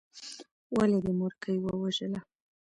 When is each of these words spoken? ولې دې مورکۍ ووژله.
ولې 0.75 0.97
دې 1.05 1.11
مورکۍ 1.19 1.57
ووژله. 1.61 2.19